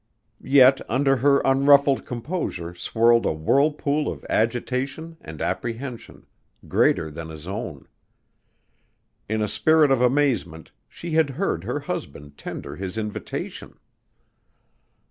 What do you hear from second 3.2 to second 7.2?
a whirlpool of agitation and apprehension, greater